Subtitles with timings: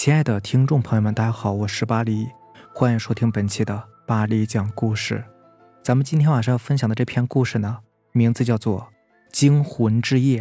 [0.00, 2.28] 亲爱的听众朋友们，大家好，我是巴黎，
[2.72, 5.24] 欢迎收听本期的巴黎讲故事。
[5.82, 7.78] 咱们今天晚上要分享的这篇故事呢，
[8.12, 8.80] 名字叫做
[9.32, 10.40] 《惊魂之夜》。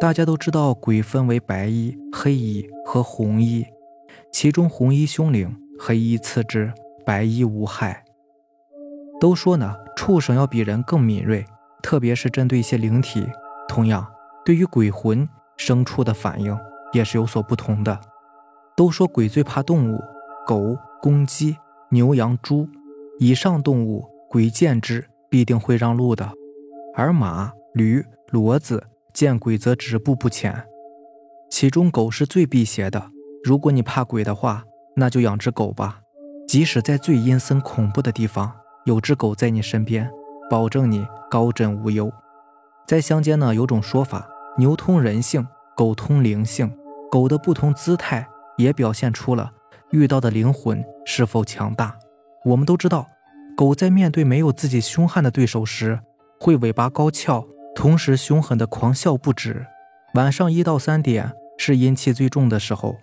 [0.00, 3.64] 大家都知道，鬼分为白衣、黑衣和红衣，
[4.32, 6.72] 其中红衣凶灵，黑衣次之，
[7.06, 8.04] 白衣无害。
[9.20, 11.46] 都说呢，畜生要比人更敏锐，
[11.80, 13.24] 特别是针对一些灵体。
[13.74, 14.06] 同样，
[14.44, 15.28] 对于鬼魂，
[15.58, 16.56] 牲畜的反应
[16.92, 18.00] 也是有所不同的。
[18.76, 20.00] 都说鬼最怕动物，
[20.46, 21.56] 狗、公鸡、
[21.90, 22.68] 牛、羊、猪
[23.18, 26.30] 以上动物，鬼见之必定会让路的，
[26.94, 28.80] 而马、驴、骡子。
[29.12, 30.64] 见鬼则止步不前，
[31.50, 33.10] 其中狗是最辟邪的。
[33.42, 34.62] 如果你怕鬼的话，
[34.94, 36.00] 那就养只狗吧。
[36.46, 38.52] 即使在最阴森恐怖的地方，
[38.84, 40.08] 有只狗在你身边，
[40.48, 42.12] 保证你高枕无忧。
[42.86, 46.70] 在乡间呢，有种说法：牛通人性，狗通灵性。
[47.10, 49.48] 狗的不同姿态也表现出了
[49.90, 51.96] 遇到的灵魂是否强大。
[52.44, 53.06] 我们都知道，
[53.56, 56.00] 狗在面对没有自己凶悍的对手时，
[56.40, 57.44] 会尾巴高翘。
[57.74, 59.66] 同时凶狠的狂笑不止，
[60.14, 62.96] 晚上一到三点是阴气最重的时候。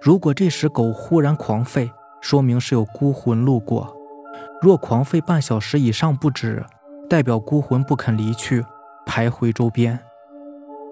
[0.00, 3.86] 如果这时狗忽然狂吠，说明是有孤魂路过；
[4.60, 6.64] 若狂吠半小时以上不止，
[7.08, 8.64] 代表孤魂不肯离去，
[9.06, 9.98] 徘徊周边。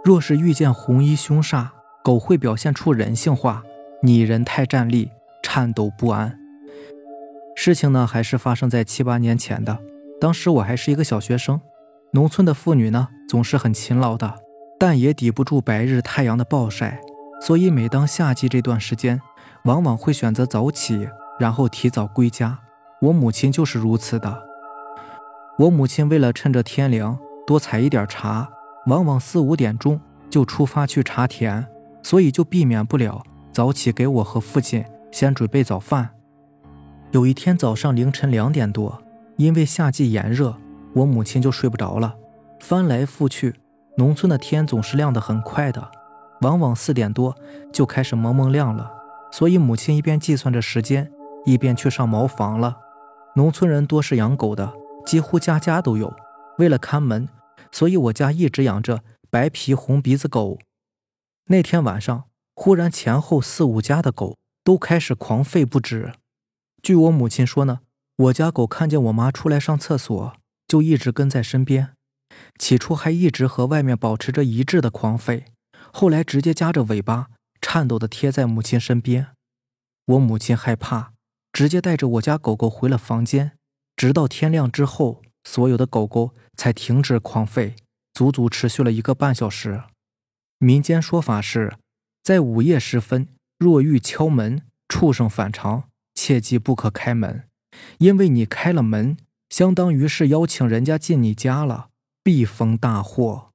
[0.05, 1.69] 若是遇见红衣凶煞，
[2.03, 3.63] 狗会表现出人性化，
[4.03, 5.11] 拟人态站立，
[5.43, 6.39] 颤抖不安。
[7.55, 9.79] 事情呢，还是发生在七八年前的，
[10.21, 11.61] 当时我还是一个小学生。
[12.13, 14.35] 农村的妇女呢，总是很勤劳的，
[14.79, 17.01] 但也抵不住白日太阳的暴晒，
[17.41, 19.21] 所以每当夏季这段时间，
[19.65, 22.59] 往往会选择早起，然后提早归家。
[23.01, 24.43] 我母亲就是如此的。
[25.59, 28.48] 我母亲为了趁着天凉多采一点茶，
[28.87, 31.67] 往往四五点钟就出发去茶田，
[32.03, 33.23] 所以就避免不了
[33.53, 36.11] 早起给我和父亲先准备早饭。
[37.11, 39.03] 有一天早上凌晨两点多，
[39.36, 40.57] 因为夏季炎热。
[40.95, 42.14] 我母亲就睡不着了，
[42.61, 43.55] 翻来覆去，
[43.97, 45.91] 农村的天总是亮得很快的，
[46.42, 47.35] 往往四点多
[47.73, 48.92] 就开始蒙蒙亮了。
[49.30, 51.11] 所以母亲一边计算着时间，
[51.47, 52.77] 一边去上茅房了。
[53.35, 54.70] 农村人多是养狗的，
[55.07, 56.13] 几乎家家都有。
[56.58, 57.29] 为了看门，
[57.70, 60.58] 所以我家一直养着白皮红鼻子狗。
[61.46, 62.24] 那天晚上，
[62.55, 66.12] 忽然前后四五家的狗都开始狂吠不止。
[66.83, 67.80] 据我母亲说呢，
[68.17, 70.35] 我家狗看见我妈出来上厕所。
[70.68, 71.96] 就一直跟在身边，
[72.58, 75.45] 起初还一直和外面保持着一致的狂吠，
[75.92, 77.29] 后来直接夹着尾巴，
[77.61, 79.35] 颤抖的贴在母亲身边。
[80.07, 81.12] 我母亲害怕，
[81.52, 83.58] 直接带着我家狗狗回了房间。
[83.95, 87.75] 直到天亮之后，所有的狗狗才停止狂吠，
[88.13, 89.83] 足足持续了一个半小时。
[90.58, 91.77] 民间说法是，
[92.23, 97.48] 在午夜时分，若遇敲门，畜生反常，切记不可开门，
[97.98, 99.17] 因为你开了门。
[99.51, 101.91] 相当于是邀请人家进你家了，
[102.23, 103.51] 必逢大祸。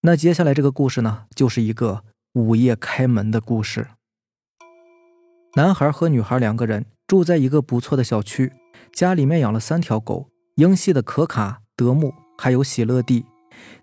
[0.00, 3.88] 那接下来这个故事呢，就是一个午夜开门的故事。
[5.56, 8.54] 男孩和女孩两个人住在一个不错的小区，
[8.94, 13.24] 家里面养了三条狗：英系的可卡、德牧，还有喜乐蒂。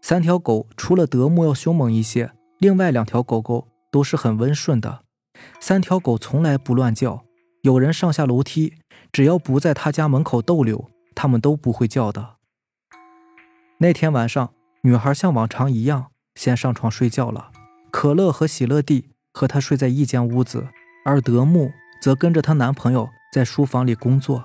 [0.01, 5.01] 三条狗除了德牧要凶猛一些，另外两条狗狗都是很温顺的。
[5.59, 7.23] 三条狗从来不乱叫，
[7.61, 8.73] 有人上下楼梯，
[9.11, 10.89] 只要不在他家门口逗留。
[11.19, 12.35] 他们都不会叫的。
[13.79, 17.50] 那天晚上，女孩像往常一样先上床睡觉了。
[17.89, 20.67] 可乐和喜乐蒂和她睡在一间屋子，
[21.03, 24.44] 而德牧则跟着她男朋友在书房里工作。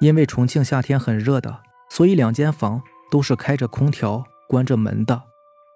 [0.00, 1.60] 因为重庆夏天很热的，
[1.90, 5.22] 所以两间房都是开着空调、关着门的。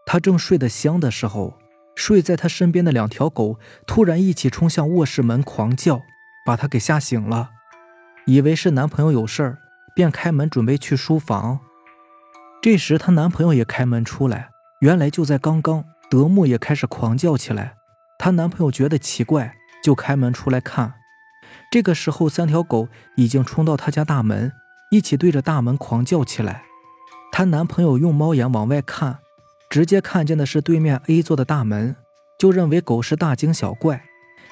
[0.06, 1.58] 她正睡得香的时候，
[1.94, 6.00] 睡在她身边的两条狗突然一起冲向卧室门狂叫，
[6.46, 7.50] 把她给吓醒了，
[8.26, 9.58] 以为是男朋友有事儿。
[9.94, 11.60] 便开门准备去书房，
[12.62, 14.48] 这时她男朋友也开门出来。
[14.80, 17.74] 原来就在刚刚，德牧也开始狂叫起来。
[18.18, 19.54] 她男朋友觉得奇怪，
[19.84, 20.94] 就开门出来看。
[21.70, 24.52] 这个时候，三条狗已经冲到他家大门，
[24.90, 26.62] 一起对着大门狂叫起来。
[27.30, 29.18] 她男朋友用猫眼往外看，
[29.70, 31.96] 直接看见的是对面 A 座的大门，
[32.38, 34.02] 就认为狗是大惊小怪，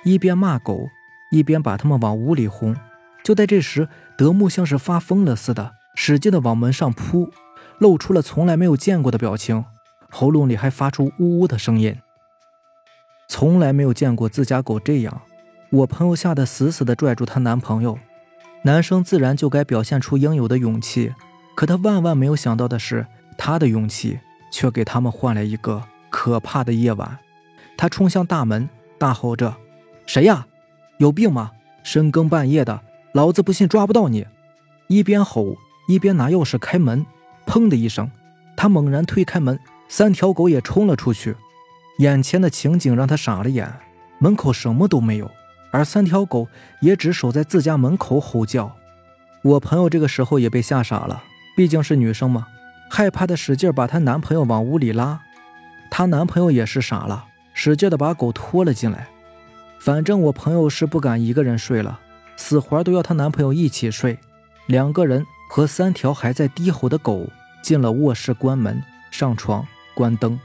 [0.05, 0.88] 一边骂狗，
[1.31, 2.75] 一边把他们往屋里轰。
[3.23, 7.31] 就在这时，德牧像是发疯了似的，使劲的往门上扑，
[7.79, 9.64] 露出了从来没有见过的表情，
[10.08, 11.94] 喉咙里还发出呜呜的声音。
[13.29, 15.20] 从来没有见过自家狗这样，
[15.70, 17.99] 我朋友吓得死死的拽住她男朋友。
[18.62, 21.14] 男生自然就该表现出应有的勇气，
[21.55, 23.06] 可他万万没有想到的是，
[23.38, 24.20] 他的勇气
[24.52, 27.19] 却给他们换来一个可怕的夜晚。
[27.78, 28.69] 他冲向大门，
[28.99, 29.56] 大吼着
[30.05, 30.46] ：“谁呀？
[30.99, 31.52] 有病吗？
[31.82, 32.82] 深更半夜的，
[33.12, 34.26] 老子不信抓不到你！”
[34.88, 35.56] 一边吼
[35.88, 37.06] 一边拿钥匙开门。
[37.46, 38.11] 砰的一声，
[38.56, 39.58] 他猛然推开门，
[39.88, 41.34] 三条狗也冲了出去。
[41.99, 43.72] 眼前的情景让他傻了眼，
[44.19, 45.31] 门口什么都没有，
[45.70, 46.49] 而三条狗
[46.81, 48.76] 也只守在自家门口吼叫。
[49.43, 51.22] 我朋友这个时候也被吓傻了，
[51.56, 52.46] 毕竟是女生嘛，
[52.90, 55.20] 害怕的使劲把她男朋友往屋里拉。
[55.90, 57.25] 她男朋友也是傻了，
[57.55, 59.08] 使劲的把狗拖了进来。
[59.81, 61.99] 反正我朋友是不敢一个人睡了，
[62.37, 64.19] 死活都要她男朋友一起睡。
[64.67, 67.26] 两个人和三条还在低吼的狗
[67.62, 70.38] 进了卧室，关门，上床，关灯。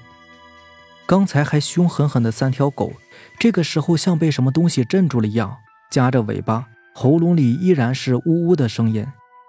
[1.06, 2.94] 刚才还凶狠狠的三条狗，
[3.40, 5.58] 这个时候像被什么东西镇住了一样，
[5.92, 6.68] 夹着尾巴。
[6.98, 9.06] 喉咙里依然是呜呜的声音，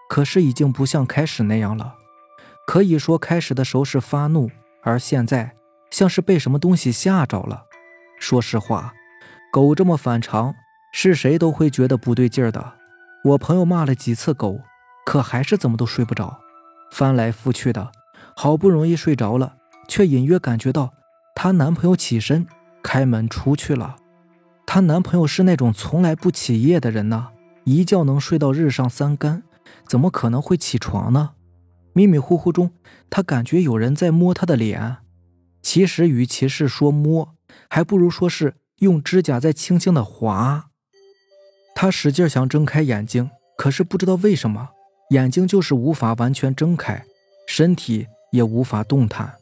[0.09, 1.95] 可是已经不像开始那样了。
[2.67, 4.51] 可以说，开始的时候是发怒，
[4.83, 5.55] 而现在
[5.91, 7.67] 像是被什么东西吓着了。
[8.19, 8.93] 说实话，
[9.53, 10.57] 狗这么反常，
[10.93, 12.75] 是谁都会觉得不对劲儿的。
[13.23, 14.61] 我朋友骂了几次狗，
[15.05, 16.41] 可还是怎么都睡不着，
[16.91, 17.93] 翻来覆去的，
[18.35, 19.55] 好不容易睡着了，
[19.87, 20.95] 却隐约感觉到
[21.37, 22.45] 她男朋友起身
[22.87, 23.97] 开门出去了。
[24.65, 27.31] 她男朋友是那种从来不起夜的人呢。
[27.65, 29.43] 一觉能睡到日上三竿，
[29.89, 31.31] 怎么可能会起床呢？
[31.93, 32.71] 迷迷糊糊中，
[33.11, 34.99] 他感觉有人在摸他的脸。
[35.63, 37.35] 其实，与其是说摸，
[37.69, 40.67] 还不如说是用指甲在轻轻的划。
[41.75, 44.69] 他使劲想睁开眼睛，可是不知道为什么，
[45.11, 47.05] 眼睛就是无法完全睁开，
[47.49, 49.35] 身体也无法动弹。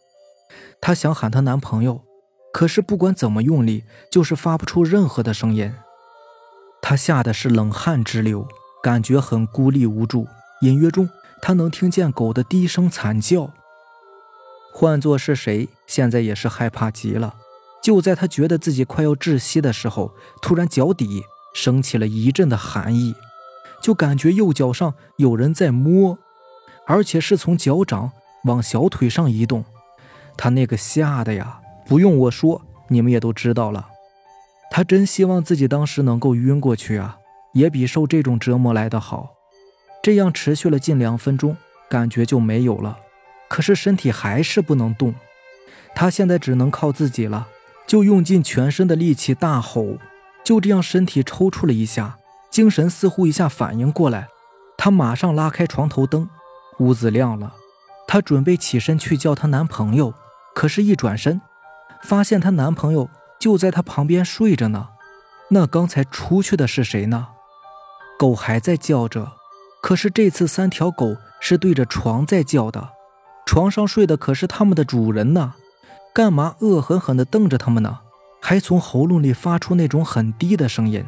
[0.81, 2.03] 她想喊她男朋友，
[2.55, 5.75] 可是不管怎么用力，就是发不出任何的声音。
[6.81, 8.47] 他吓得是冷汗直流，
[8.81, 10.29] 感觉很孤立无助。
[10.61, 11.11] 隐约中，
[11.43, 13.51] 他能听见狗的低声惨叫。
[14.73, 17.35] 换作是谁，现在也是害怕极了。
[17.83, 21.25] 就在他觉得自己快要窒息的时候，突然脚底
[21.55, 23.17] 升起了一阵的寒意，
[23.83, 26.17] 就感觉右脚上有人在摸，
[26.87, 28.13] 而且是从脚掌
[28.45, 29.65] 往小腿上移动。
[30.37, 33.89] 他那个吓得呀，不用我说，你们也都知道了。
[34.71, 37.19] 他真希望自己当时能够晕过去啊，
[37.53, 39.31] 也比受这种折磨来的好。
[40.03, 41.57] 这样持续了近两分钟，
[41.89, 42.99] 感觉就没有了。
[43.49, 45.15] 可是身体还是不能动，
[45.95, 47.47] 他现在只能靠自己了，
[47.87, 49.99] 就用尽全身的力气大吼。
[50.43, 52.19] 就这样，身体抽搐了一下，
[52.51, 54.29] 精神似乎一下反应过来，
[54.77, 56.29] 他马上拉开床头灯，
[56.81, 57.55] 屋子亮了。
[58.07, 60.13] 她准备起身去叫她男朋友，
[60.55, 61.41] 可是，一转身，
[62.05, 63.09] 发现她男朋友。
[63.41, 64.89] 就在她旁边睡着呢，
[65.51, 67.29] 那刚才出去的是谁呢？
[68.19, 69.33] 狗还在叫着，
[69.83, 72.89] 可是这次三条狗是对着床在叫的，
[73.45, 75.53] 床上睡的可是他们的主人呢，
[76.15, 77.99] 干嘛恶狠狠地瞪着他们呢？
[78.41, 81.05] 还从喉咙里发出那种很低的声音。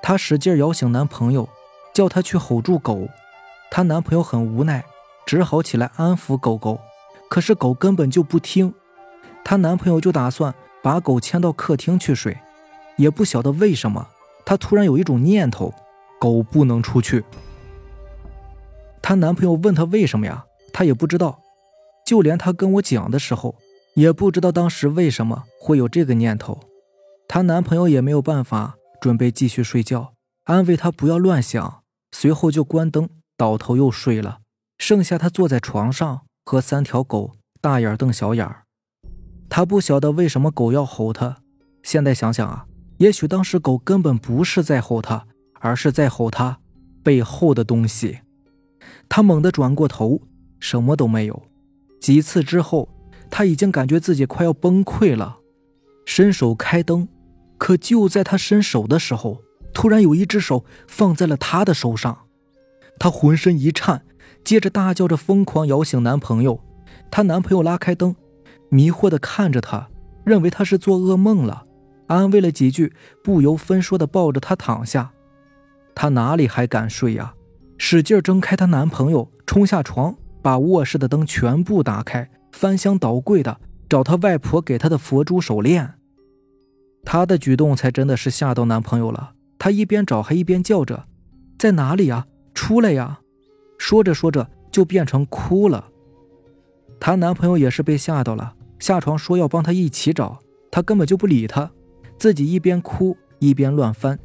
[0.00, 1.46] 她使劲摇醒男朋友，
[1.92, 3.08] 叫他去吼住狗。
[3.70, 4.86] 她男朋友很无奈，
[5.26, 6.80] 只好起来安抚狗狗，
[7.28, 8.72] 可是狗根本就不听。
[9.44, 10.54] 她男朋友就打算。
[10.84, 12.36] 把狗牵到客厅去睡，
[12.96, 14.08] 也不晓得为什么，
[14.44, 15.72] 她突然有一种念头：
[16.20, 17.24] 狗不能出去。
[19.00, 20.44] 她男朋友问她为什么呀？
[20.72, 21.38] 她也不知道。
[22.04, 23.54] 就连她跟我讲的时候，
[23.94, 26.58] 也不知道当时为什么会有这个念头。
[27.28, 30.14] 她男朋友也没有办法，准备继续睡觉，
[30.46, 34.40] 安慰她不要乱想，随后就关灯，倒头又睡了。
[34.78, 38.64] 剩下她坐在床上和三条狗大眼瞪小眼儿。
[39.54, 41.36] 他不晓得为什么狗要吼他，
[41.82, 42.64] 现在想想啊，
[42.96, 45.26] 也许当时狗根本不是在吼他，
[45.60, 46.58] 而是在吼他
[47.02, 48.20] 背后的东西。
[49.10, 50.22] 他猛地转过头，
[50.58, 51.42] 什么都没有。
[52.00, 52.88] 几次之后，
[53.30, 55.36] 他已经感觉自己快要崩溃了，
[56.06, 57.06] 伸手开灯，
[57.58, 59.42] 可就在他伸手的时候，
[59.74, 62.20] 突然有一只手放在了他的手上，
[62.98, 64.02] 他浑身一颤，
[64.42, 66.58] 接着大叫着疯狂摇醒男朋友。
[67.10, 68.16] 她男朋友拉开灯。
[68.72, 69.86] 迷惑地看着他，
[70.24, 71.66] 认为他是做噩梦了，
[72.06, 72.90] 安慰了几句，
[73.22, 75.12] 不由分说地抱着他躺下。
[75.94, 77.34] 他哪里还敢睡呀？
[77.76, 83.58] 使劲睁开她男朋友，冲下床，把卧室的灯全部打开，翻箱倒柜的
[83.90, 85.94] 找她外婆给她的佛珠手链。
[87.04, 89.34] 她的举动才真的是吓到男朋友了。
[89.58, 91.04] 他一边找还一边叫着
[91.58, 92.26] ：“在哪里呀？
[92.54, 93.20] 出来呀！”
[93.76, 95.90] 说着说着就变成哭了。
[96.98, 98.54] 她男朋友也是被吓到了。
[98.82, 101.70] 下床说要帮他一起找，他根本就不理他，
[102.18, 104.18] 自己一边哭一边乱翻，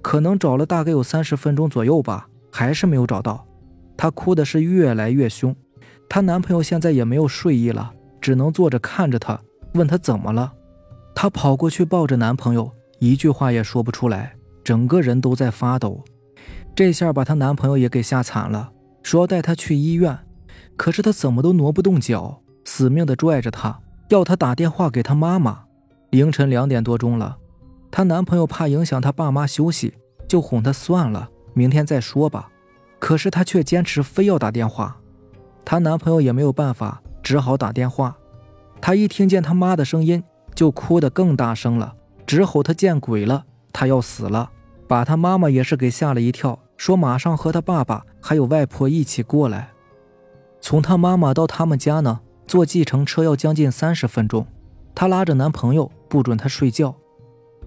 [0.00, 3.44] 可能找了大概有三十分钟左右吧，还是没有找到。
[3.96, 5.52] 她哭的是越来越凶，
[6.08, 9.36] 她男朋友现在也没有睡意了，只能坐着看着她，
[9.74, 10.52] 问她怎么了。
[11.12, 16.04] 她跑过去抱着男朋友，一句话也说不出来，整个人都在发抖。
[16.76, 18.70] 这下把她男朋友也给吓惨了，
[19.02, 20.16] 说要带她去医院，
[20.76, 25.64] 可是她怎么都挪不动脚，死命的拽着她，要她打电话给她妈妈。
[26.10, 27.36] 凌晨两点多钟了，
[27.90, 29.94] 她男朋友怕影响她爸妈休息，
[30.26, 32.50] 就哄她算了，明天再说吧。
[32.98, 34.96] 可是她却坚持非要打电话，
[35.64, 38.16] 她男朋友也没有办法，只好打电话。
[38.80, 40.24] 她一听见他妈的声音，
[40.54, 41.94] 就哭得更大声了，
[42.26, 44.50] 直吼她见鬼了，她要死了，
[44.86, 46.58] 把她妈妈也是给吓了一跳。
[46.76, 49.70] 说马上和她爸爸还有外婆一起过来。
[50.60, 54.44] 从她妈妈到他们家呢，坐计程车要将近三十分钟。
[54.94, 56.96] 她拉着男朋友不准他睡觉，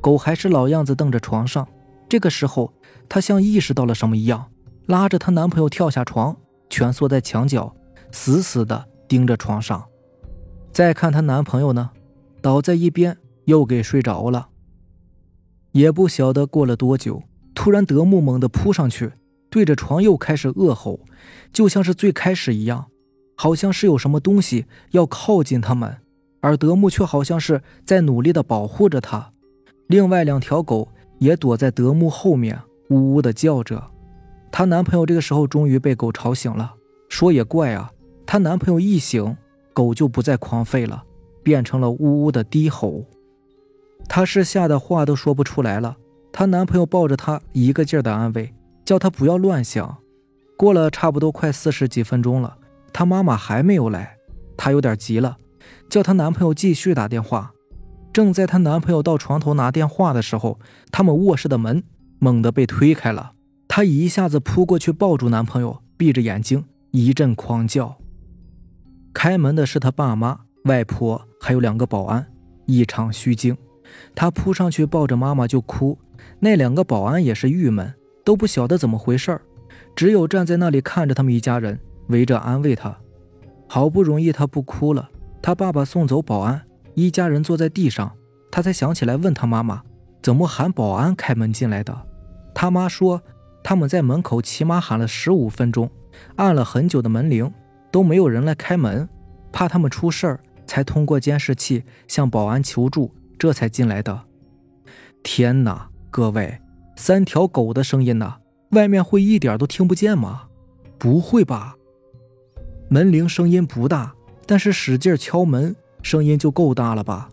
[0.01, 1.65] 狗还是老样子瞪着床上。
[2.09, 2.73] 这个时候，
[3.07, 4.47] 她像意识到了什么一样，
[4.87, 6.35] 拉着她男朋友跳下床，
[6.69, 7.73] 蜷缩在墙角，
[8.11, 9.85] 死死地盯着床上。
[10.73, 11.91] 再看她男朋友呢，
[12.41, 14.49] 倒在一边又给睡着了。
[15.71, 17.23] 也不晓得过了多久。
[17.53, 19.13] 突然，德牧猛地扑上去，
[19.49, 20.99] 对着床又开始恶吼，
[21.53, 22.87] 就像是最开始一样，
[23.41, 25.97] 好像是有什么东西要靠近他们，
[26.41, 29.31] 而德牧却好像是在努力的保护着他。
[29.87, 32.59] 另外两条狗也躲在德牧后面，
[32.91, 33.83] 呜呜的叫着。
[34.51, 36.75] 她男朋友这个时候终于被狗吵醒了，
[37.09, 37.91] 说也怪啊，
[38.27, 39.35] 她男朋友一醒，
[39.73, 41.03] 狗就不再狂吠了，
[41.41, 43.05] 变成了呜呜的低吼。
[44.07, 45.97] 她是吓得话都说不出来了。
[46.31, 48.53] 她男朋友抱着她，一个劲儿的安慰，
[48.85, 49.97] 叫她不要乱想。
[50.55, 52.55] 过了差不多快四十几分钟了，
[52.93, 54.17] 她妈妈还没有来，
[54.57, 55.37] 她有点急了，
[55.89, 57.53] 叫她男朋友继续打电话。
[58.13, 60.59] 正在她男朋友到床头拿电话的时候，
[60.91, 61.83] 他们卧室的门
[62.19, 63.33] 猛地被推开了，
[63.67, 67.97] 她一下子扑过去抱住男朋友，闭着眼睛一阵狂叫。
[69.13, 72.27] 开门的是她爸妈、外婆，还有两个保安，
[72.65, 73.57] 一场虚惊。
[74.13, 75.97] 她扑上去抱着妈妈就哭。
[76.39, 77.93] 那两个保安也是郁闷，
[78.23, 79.41] 都不晓得怎么回事儿，
[79.95, 82.97] 只有站在那里看着他们一家人围着安慰他。
[83.67, 85.09] 好不容易他不哭了，
[85.41, 86.61] 他爸爸送走保安，
[86.93, 88.11] 一家人坐在地上，
[88.51, 89.81] 他才想起来问他妈妈
[90.21, 92.05] 怎么喊保安开门进来的。
[92.53, 93.21] 他妈说
[93.63, 95.89] 他们在门口起码喊了十五分钟，
[96.35, 97.51] 按了很久的门铃
[97.91, 99.07] 都没有人来开门，
[99.51, 104.25] 怕他们出事儿，才通过监视器向保安求助，这才进来的。
[105.23, 105.87] 天哪！
[106.09, 106.59] 各位，
[106.97, 108.35] 三条狗的声音呢？
[108.71, 110.43] 外面会一点都听不见吗？
[110.97, 111.75] 不会吧？
[112.93, 114.13] 门铃声音不大，
[114.45, 117.29] 但是使劲敲门，声音就够大了吧？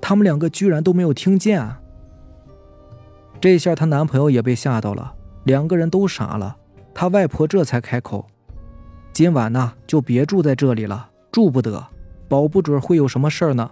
[0.00, 1.68] 他们两个居然都没有听见。
[3.38, 5.12] 这下她男朋友也被吓到了，
[5.44, 6.56] 两个人都傻了。
[6.94, 8.26] 她外婆这才开口
[9.12, 11.88] ：“今晚呢，就别住在这里了，住不得，
[12.26, 13.70] 保不准会有什么事儿呢。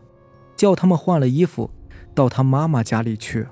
[0.54, 1.70] 叫他们换了衣服，
[2.14, 3.46] 到他妈妈家里去。”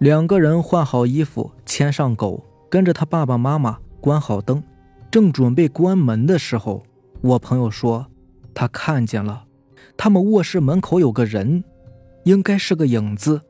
[0.00, 4.64] 两个人换好衣服，牵上狗，跟着他爸爸妈妈关好灯，
[5.14, 6.82] 正准备关门的时候，
[7.20, 8.08] 我朋友说
[8.52, 9.44] 他看见了，
[9.96, 11.62] 他们卧室门口有个人，
[12.24, 13.42] 应该是个影子，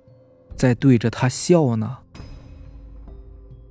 [0.55, 2.01] 在对着他笑呢。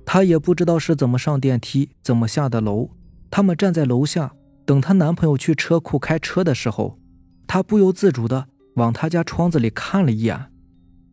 [0.04, 2.90] 他也不知道是怎么上电梯，怎么下的楼。
[3.30, 4.34] 他们站在楼下
[4.66, 6.98] 等她男朋友去车库开车的时候，
[7.46, 10.50] 她不由自主的往他家窗子里看了一眼。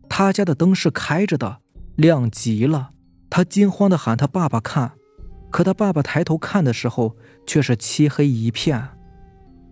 [0.09, 1.59] 他家的灯是开着的，
[1.95, 2.89] 亮极了。
[3.29, 4.93] 他惊慌的喊他爸爸看，
[5.51, 7.15] 可他爸爸抬头看的时候，
[7.45, 8.81] 却是漆黑一片。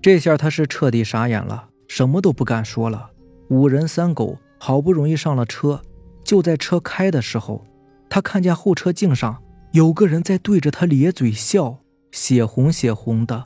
[0.01, 3.09] 这下他是彻底傻眼了，什么都不敢说了。
[3.49, 5.81] 五人三狗好不容易上了车，
[6.23, 7.65] 就在车开的时候，
[8.09, 11.79] 他看见后车镜上有个人在对着他咧嘴笑，
[12.11, 13.45] 血红血红的。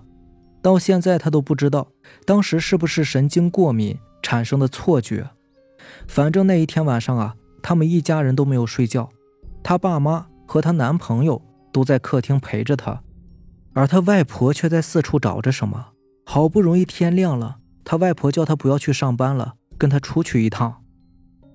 [0.62, 1.88] 到现在他都不知道
[2.26, 5.30] 当时是不是神经过敏产生的错觉。
[6.08, 9.10] 反正那一天晚上啊，他们一家人都没有睡觉，
[9.62, 11.42] 她爸妈和她男朋友
[11.74, 13.02] 都在客厅陪着她，
[13.74, 15.88] 而她外婆却在四处找着什么。
[16.26, 20.84] 好不容易天亮了，她外婆叫她不要去上班了，跟她出去一趟。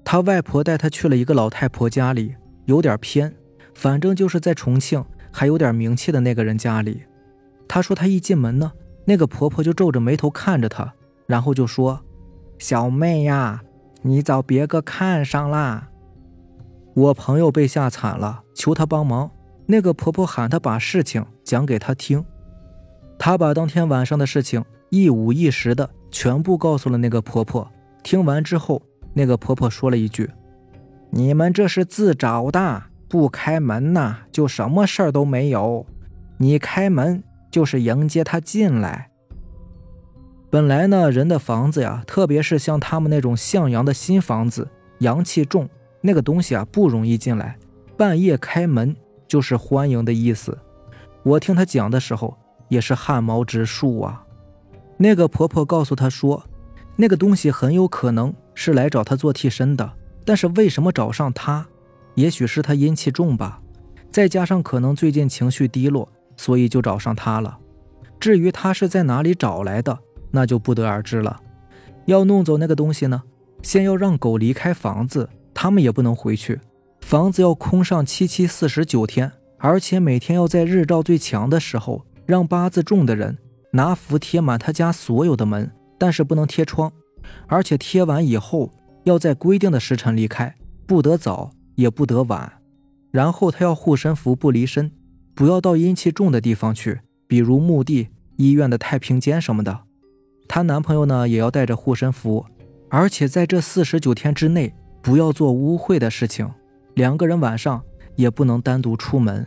[0.05, 2.35] 她外婆带她去了一个老太婆家里，
[2.67, 3.35] 有点偏，
[3.75, 7.05] 反正就是在重庆还有点名气的那个人家里。
[7.67, 8.73] 她说她一进门呢，
[9.07, 10.93] 那个婆婆就皱着眉头看着她，
[11.27, 12.05] 然后就说
[12.59, 13.63] ：“小妹呀。”
[14.03, 15.89] 你找别个看上啦！
[16.95, 19.33] 我朋友被吓惨了，求她帮忙。
[19.71, 22.25] 那个婆婆喊她把事情讲给她听，
[23.19, 27.71] 她把当天晚上的事情一五一十的全部告诉了那个婆婆。
[28.03, 28.81] 听完之后，
[29.13, 30.31] 那个婆婆说了一句
[31.13, 35.85] ：“你们这是自找的，不开门呐，就什么事儿都没有。
[36.39, 39.11] 你开门就是迎接他进来。”
[40.49, 44.67] 本来呢，人的房子呀，特别是像他们那种向阳的新房子，
[45.01, 45.69] 阳气重，
[46.01, 47.59] 那个东西啊不容易进来。
[47.99, 48.97] 半夜开门
[49.29, 50.59] 就是欢迎的意思。
[51.23, 52.37] 我听他讲的时候，
[52.69, 54.25] 也是汗毛直竖啊。
[54.97, 56.43] 那个婆婆告诉他说，
[56.97, 59.93] 那个东西很有可能是来找他做替身的，
[60.25, 61.67] 但是为什么找上他？
[62.15, 63.61] 也许是他阴气重吧，
[64.11, 67.59] 再加上可能最近情绪低落，所以就找上他了。
[68.19, 69.97] 至于他是在哪里找来的？
[70.31, 71.41] 那就不得而知了。
[72.07, 73.23] 要弄走那个东西呢，
[73.63, 76.61] 先要让狗离开房子，他们也不能回去。
[77.09, 83.39] 房子要空上七七四十九天，而且每天要在日照最强的时候，让八字重的人
[83.73, 86.93] 拿符贴满他家所有的门，但是不能贴窗。
[87.47, 88.71] 而且贴完以后，
[89.05, 90.55] 要在规定的时辰离开，
[90.87, 92.53] 不得早，也不得晚。
[93.11, 94.93] 然后他要护身符不离身，
[95.35, 99.81] 不要到阴气重的地方去，比如墓地、医院的太平间什么的。
[100.47, 102.45] 她男朋友呢，也要带着护身符，
[102.91, 106.47] 而且在这四十九天之内，不要做污秽的事情。
[106.99, 107.81] 两个人晚上
[108.17, 109.47] 也不能单独出门。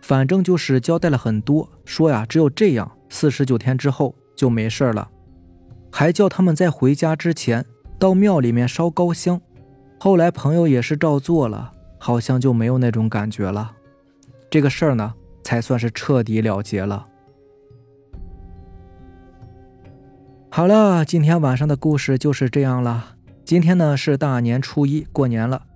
[0.00, 5.10] 反正就是交代了很多，说呀，只有这样，四十九天之后就没事了。
[5.92, 7.66] 还叫他们在回家之前
[7.98, 9.38] 到庙里面烧高香。
[9.98, 13.72] 后来朋友也是照做了，好像就没有那种感觉了。
[14.48, 15.12] 这个事儿呢，
[15.44, 17.06] 才算是彻底了结了。
[20.48, 23.16] 好了，今天晚上的故事就是这样了。
[23.44, 25.66] 今天呢是大年初一，过年了，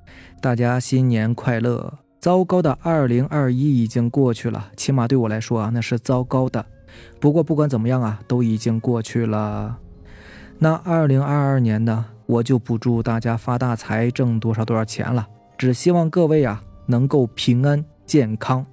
[0.44, 2.00] 大家新年快乐。
[2.20, 6.66] 糟糕的二零二一已经过去了，起码对我来说啊，那是糟糕的。
[7.18, 9.78] 不过不管怎么样啊，都已经过去了。
[10.58, 18.66] 那二零二二年呢，我就不祝大家发大财，挣多少多少钱了，只希望各位啊能够平安健康。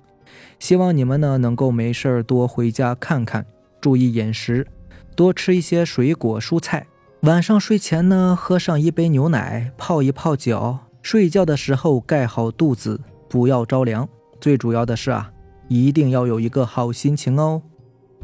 [0.60, 3.46] 希望你们呢能够没事儿多回家看看，
[3.80, 4.68] 注意饮食。
[5.16, 6.86] 多吃一些水果蔬菜，
[7.22, 14.08] 晚上睡前呢喝上一杯牛奶，泡一泡脚，睡觉的时候盖好肚子，不要着凉。
[14.40, 15.32] 最主要的是啊，
[15.68, 17.62] 一定要有一个好心情哦。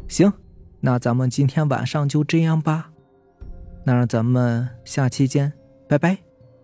[0.08, 0.32] 行，
[0.80, 2.90] 那咱们今天晚上就这样吧。
[3.84, 5.52] 那让咱们下期见，
[5.88, 6.18] 拜拜，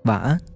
[0.05, 0.54] 晚安。